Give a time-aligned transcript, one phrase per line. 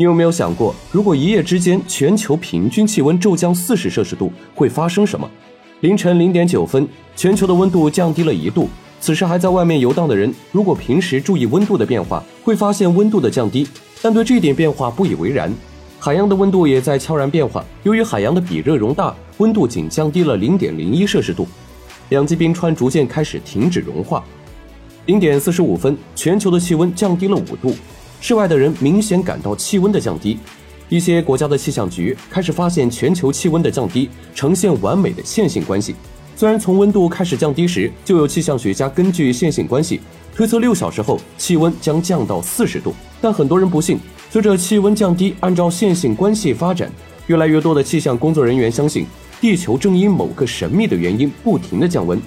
[0.00, 5.30] 你有没有想过，如果一夜之间全球平均气温骤降四十摄氏度，会发生什么？
[5.80, 8.66] 凌晨零点九分，全球的温度降低了一度。
[8.98, 13.68] 此时还在外面游荡的人，如果平时注意温度的变化，会发现温度的降低，
[14.00, 15.52] 但对这点变化不以为然。
[15.98, 21.46] 海洋的温度也在悄然变化，由于海洋的比热容大，温度仅降低了零点零一摄氏度，
[22.08, 24.24] 两极冰川逐渐开始停止融化。
[25.04, 27.74] 零点四十五分，全球的气温降低了五度，
[28.20, 30.38] 室外的人明显感到气温的降低。
[30.88, 35.94] 一些国家的气象局开始发现全球气温的降低呈现完美的线性关系。
[36.36, 40.00] 虽然从温度开始降低时，就有气象学家根据线性关系
[40.34, 43.98] 推测六小时后气温将降到四十度，但很多人不信。
[44.30, 46.90] 随着气温降低，按照线性关系发展，
[47.26, 49.06] 越来越多的气象工作人员相信，
[49.40, 52.20] 地球正因某个神秘的原因不停的降温。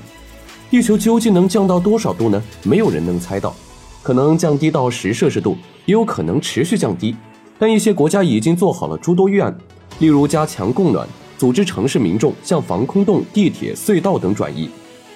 [0.69, 2.41] 地球究竟能降到多少度呢？
[2.63, 3.55] 没有人能猜到，
[4.03, 7.15] 可能降低到十摄氏度，也有可能持续降低。
[7.57, 9.57] 但一些国家已经做好了诸多预案，
[9.99, 11.07] 例如加强供暖。
[11.35, 14.69] 组织城市民众向防空洞、地铁、隧道等转移，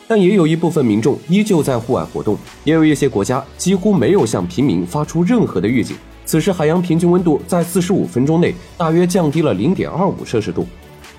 [0.09, 2.38] 但也有一部分民众依旧在户外活动。
[2.66, 5.95] 也有一些国家几乎没有向平民发出任何的预警。
[6.26, 10.66] 此时，海洋平均温度在四十五分钟内大约降低了零点二五摄氏度，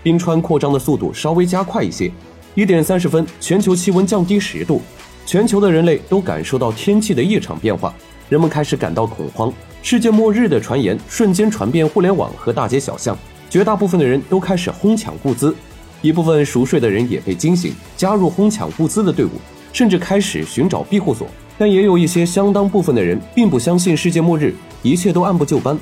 [0.02, 2.10] 冰川扩张的速度稍微加快一些。
[2.54, 4.82] 一点三十分，全球气温降低十度，
[5.28, 7.94] 全球的人类都感受到天气的异常变化，
[8.30, 9.52] 人们开始感到恐慌。
[9.82, 13.14] 世界末日的传言瞬间传遍互联网和大街小巷。
[13.50, 15.54] 绝大部分的人都开始哄抢物资，
[16.00, 19.32] 一部分熟睡的人也被惊醒，加入哄抢物资的队伍，
[19.70, 21.28] 甚至开始寻找庇护所。
[21.58, 25.78] 但也有一些相当部分的人并不相信世界末日，一切都按部就班，